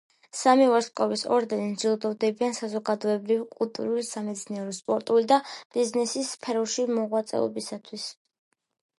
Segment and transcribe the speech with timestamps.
[0.37, 5.37] სამი ვარსკვლავის ორდენით ჯილდოვდებიან საზოგადოებრივი, კულტურული, სამეცნიერო, სპორტული და
[5.75, 8.07] ბიზნესის სფეროში მოღვაწეობისათვის.